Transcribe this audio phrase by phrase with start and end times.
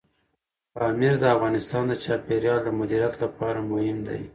[0.73, 4.21] پامیر د افغانستان د چاپیریال د مدیریت لپاره مهم دي.